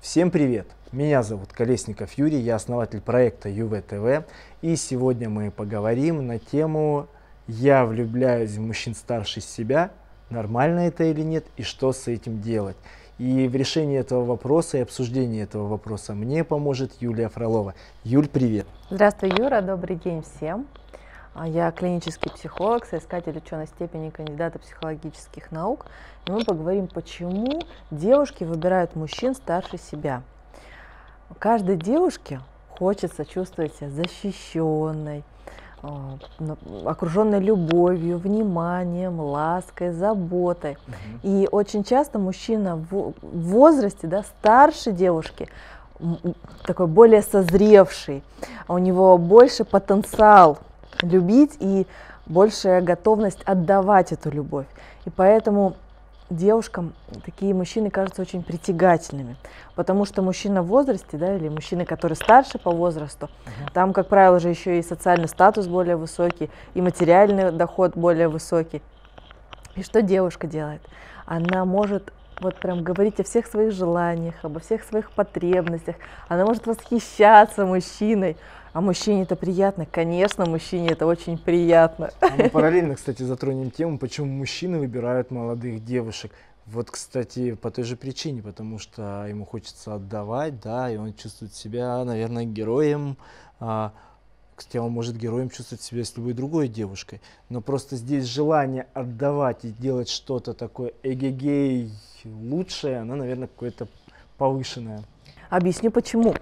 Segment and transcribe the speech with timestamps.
[0.00, 0.68] Всем привет!
[0.92, 4.24] Меня зовут Колесников Юрий, я основатель проекта ЮВТВ.
[4.62, 7.08] И сегодня мы поговорим на тему
[7.48, 9.90] «Я влюбляюсь в мужчин старше себя,
[10.30, 12.76] нормально это или нет и что с этим делать».
[13.18, 17.74] И в решении этого вопроса и обсуждении этого вопроса мне поможет Юлия Фролова.
[18.04, 18.68] Юль, привет!
[18.90, 20.68] Здравствуй, Юра, добрый день всем.
[21.34, 25.86] А, я клинический психолог, соискатель ученой степени кандидата психологических наук.
[26.26, 30.22] И мы поговорим, почему девушки выбирают мужчин старше себя.
[31.38, 35.24] Каждой девушке хочется чувствовать себя защищенной,
[35.82, 36.18] а,
[36.86, 40.72] окруженной любовью, вниманием, лаской, заботой.
[40.72, 40.94] Угу.
[41.22, 45.48] И очень часто мужчина в возрасте, да, старше девушки,
[46.64, 48.22] такой более созревший,
[48.68, 50.58] у него больше потенциал
[51.02, 51.86] любить и
[52.26, 54.66] большая готовность отдавать эту любовь.
[55.04, 55.76] И поэтому
[56.30, 56.92] девушкам
[57.24, 59.36] такие мужчины кажутся очень притягательными,
[59.74, 63.72] потому что мужчина в возрасте, да, или мужчины, которые старше по возрасту, uh-huh.
[63.72, 68.82] там, как правило, же еще и социальный статус более высокий, и материальный доход более высокий.
[69.74, 70.82] И что девушка делает?
[71.24, 75.96] Она может вот прям говорить о всех своих желаниях, обо всех своих потребностях.
[76.28, 78.36] Она может восхищаться мужчиной.
[78.72, 79.86] А мужчине это приятно?
[79.86, 82.10] Конечно, мужчине это очень приятно.
[82.20, 86.32] А мы параллельно, кстати, затронем тему, почему мужчины выбирают молодых девушек.
[86.66, 91.54] Вот, кстати, по той же причине, потому что ему хочется отдавать, да, и он чувствует
[91.54, 93.16] себя, наверное, героем.
[93.58, 93.92] А,
[94.54, 97.22] кстати, он может героем чувствовать себя с любой другой девушкой.
[97.48, 101.90] Но просто здесь желание отдавать и делать что-то такое эгегей
[102.24, 103.88] лучшее, оно, наверное, какое-то
[104.36, 105.04] повышенное.
[105.50, 106.34] Объясню почему.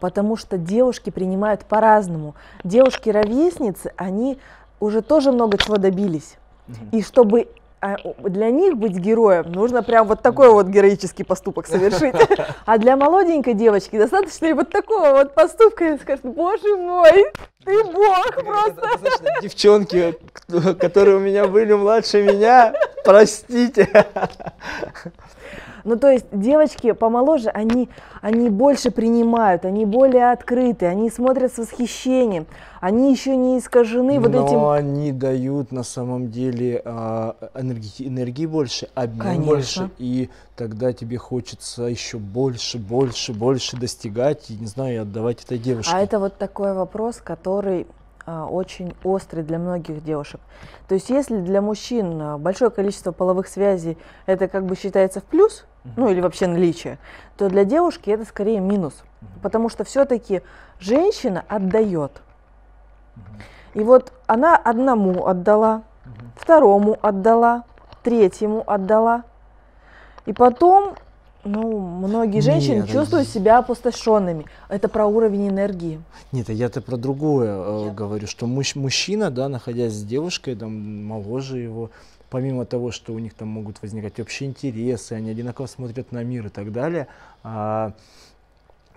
[0.00, 2.34] Потому что девушки принимают по-разному.
[2.64, 4.38] Девушки-ровесницы, они
[4.80, 6.36] уже тоже много чего добились.
[6.90, 7.48] И чтобы
[7.84, 12.14] а, для них быть героем нужно прям вот такой вот героический поступок совершить.
[12.64, 17.26] А для молоденькой девочки достаточно и вот такого вот поступка, и скажет, боже мой,
[17.64, 19.40] ты бог просто.
[19.42, 20.16] Девчонки,
[20.78, 22.72] которые у меня были младше меня,
[23.04, 23.88] простите.
[25.84, 27.88] Ну, то есть девочки помоложе, они,
[28.20, 32.46] они больше принимают, они более открыты, они смотрят с восхищением,
[32.80, 34.54] они еще не искажены вот Но этим...
[34.54, 39.46] Но они дают на самом деле э, энергии, энергии больше, обмен Конечно.
[39.46, 45.58] больше, и тогда тебе хочется еще больше, больше, больше достигать, и, не знаю, отдавать этой
[45.58, 45.92] девушке.
[45.94, 50.40] А это вот такой вопрос, который а, очень острый для многих девушек.
[50.88, 55.24] То есть если для мужчин а, большое количество половых связей это как бы считается в
[55.24, 55.64] плюс,
[55.96, 56.98] ну или вообще наличие,
[57.36, 59.02] то для девушки это скорее минус,
[59.42, 60.42] потому что все-таки
[60.78, 62.22] женщина отдает.
[63.74, 65.82] И вот она одному отдала,
[66.36, 67.64] второму отдала,
[68.02, 69.24] третьему отдала,
[70.26, 70.94] и потом
[71.44, 74.46] ну, многие женщины Нет, чувствуют себя опустошенными.
[74.68, 76.00] Это про уровень энергии.
[76.30, 81.58] Нет, я-то про другое э, говорю, что муж, мужчина, да, находясь с девушкой, там, моложе
[81.58, 81.90] его,
[82.30, 86.46] помимо того, что у них там могут возникать общие интересы, они одинаково смотрят на мир
[86.46, 87.08] и так далее,
[87.42, 87.92] а,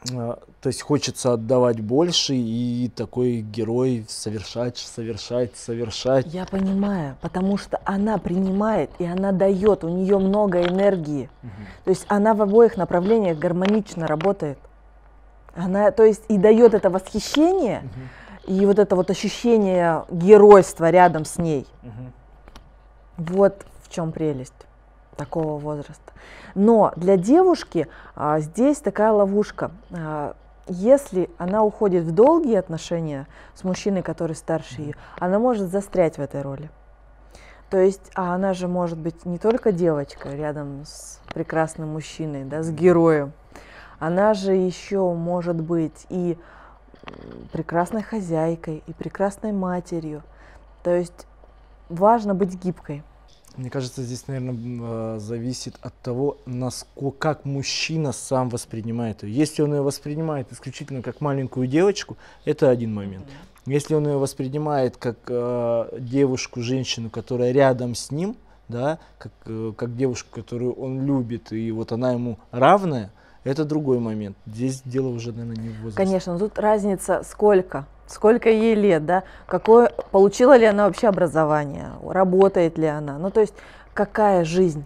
[0.06, 6.34] то есть хочется отдавать больше и такой герой совершать, совершать, совершать.
[6.34, 11.30] Я понимаю, потому что она принимает и она дает, у нее много энергии.
[11.44, 11.52] Угу.
[11.86, 14.58] То есть она в обоих направлениях гармонично работает.
[15.56, 18.54] Она, то есть и дает это восхищение угу.
[18.54, 21.66] и вот это вот ощущение геройства рядом с ней.
[21.84, 23.34] Угу.
[23.36, 24.54] Вот в чем прелесть
[25.16, 26.14] такого возраста.
[26.54, 29.72] Но для девушки а, здесь такая ловушка.
[29.92, 30.36] А,
[30.68, 36.22] если она уходит в долгие отношения с мужчиной, который старше ее, она может застрять в
[36.22, 36.70] этой роли.
[37.70, 42.64] То есть, а она же может быть не только девочкой рядом с прекрасным мужчиной, да,
[42.64, 43.34] с героем.
[44.00, 46.38] Она же еще может быть и
[47.52, 50.24] прекрасной хозяйкой, и прекрасной матерью.
[50.84, 51.28] То есть
[51.90, 53.04] важно быть гибкой.
[53.58, 59.34] Мне кажется, здесь, наверное, э, зависит от того, насколько, как мужчина сам воспринимает ее.
[59.34, 63.26] Если он ее воспринимает исключительно как маленькую девочку, это один момент.
[63.66, 68.36] Если он ее воспринимает как э, девушку, женщину, которая рядом с ним,
[68.68, 73.12] да, как, э, как девушку, которую он любит, и вот она ему равная,
[73.44, 74.36] это другой момент.
[74.46, 75.98] Здесь дело уже, наверное, не в возрасте.
[75.98, 82.78] Конечно, тут разница сколько сколько ей лет, да, какое, получила ли она вообще образование, работает
[82.78, 83.54] ли она, ну то есть
[83.94, 84.86] какая жизнь.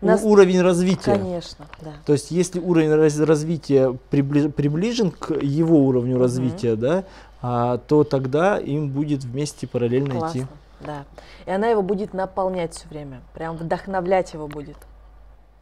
[0.00, 0.22] Нас...
[0.22, 1.12] Уровень развития.
[1.12, 1.92] Конечно, да.
[2.06, 7.04] То есть если уровень раз развития приближ приближен к его уровню развития, да,
[7.42, 10.46] а, то тогда им будет вместе параллельно Классно, идти.
[10.80, 11.04] Да.
[11.46, 14.76] И она его будет наполнять все время, прям вдохновлять его будет.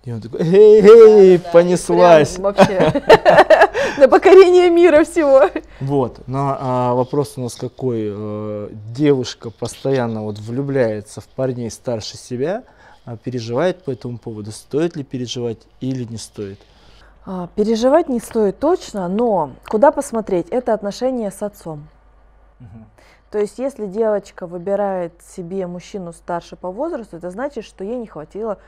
[0.05, 2.37] И он такой, эй, эй, и понеслась.
[2.37, 3.03] прям Вообще.
[3.99, 5.51] На покорение мира всего.
[5.81, 8.09] Вот, но а, вопрос у нас какой?
[8.11, 12.65] Э, девушка постоянно вот влюбляется в парней старше себя,
[13.05, 16.59] а переживает по этому поводу, стоит ли переживать или не стоит?
[17.25, 20.49] А, Переживать не стоит точно, но куда посмотреть?
[20.49, 21.87] Это отношения с отцом.
[23.31, 28.07] То есть, если девочка выбирает себе мужчину старше по возрасту, это значит, что ей не
[28.07, 28.59] хватило,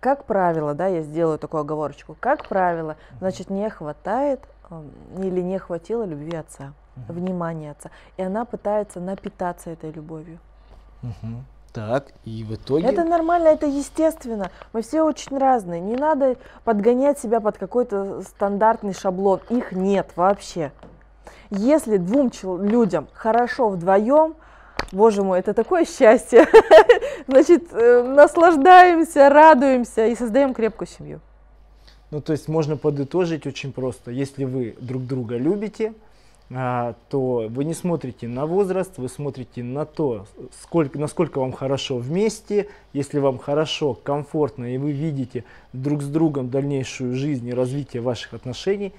[0.00, 4.40] как правило, да, я сделаю такую оговорочку, как правило, значит, не хватает
[5.18, 7.14] или не хватило любви отца, Мгм.
[7.14, 7.90] внимания отца.
[8.16, 10.38] И она пытается напитаться этой любовью.
[11.02, 11.44] Мгм.
[11.72, 12.86] Так, и в итоге...
[12.86, 14.50] Это нормально, это естественно.
[14.72, 15.78] Мы все очень разные.
[15.78, 19.40] Не надо подгонять себя под какой-то стандартный шаблон.
[19.50, 20.72] Их нет вообще.
[21.50, 22.30] Если двум
[22.62, 24.36] людям хорошо вдвоем,
[24.90, 26.46] боже мой, это такое счастье.
[27.28, 31.20] Значит, э, наслаждаемся, радуемся и создаем крепкую семью.
[32.10, 34.10] Ну, то есть можно подытожить очень просто.
[34.10, 35.92] Если вы друг друга любите,
[36.54, 40.26] а, то вы не смотрите на возраст, вы смотрите на то,
[40.62, 42.68] сколько, насколько вам хорошо вместе.
[42.92, 48.34] Если вам хорошо, комфортно, и вы видите друг с другом дальнейшую жизнь и развитие ваших
[48.34, 48.92] отношений,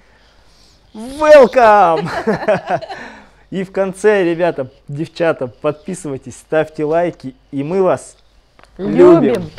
[0.92, 2.08] welcome!
[3.50, 8.18] И в конце, ребята, девчата, подписывайтесь, ставьте лайки, и мы вас
[8.76, 9.22] Любим.
[9.22, 9.50] Любим.